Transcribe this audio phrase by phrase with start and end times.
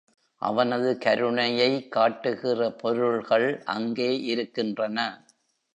[0.41, 4.97] அவனது கருணையை காட்டுகிற பொருள்கள் அங்கே இருக்கின்றன.